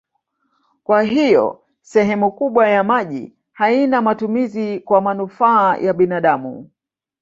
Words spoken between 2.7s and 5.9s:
maji haina matumizi kwa manufaa